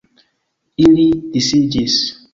Ili 0.85 1.05
disiĝis. 1.37 2.03